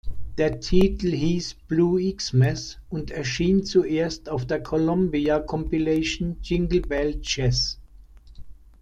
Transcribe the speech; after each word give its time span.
Der 0.39 0.59
Titel 0.59 1.11
hieß 1.11 1.53
"Blue 1.67 2.01
Xmas" 2.15 2.79
und 2.89 3.11
erschien 3.11 3.65
zuerst 3.65 4.29
auf 4.29 4.47
der 4.47 4.63
Columbia-Kompilation 4.63 6.37
"Jingle 6.41 6.81
Bell 6.81 7.19
Jazz". 7.21 7.79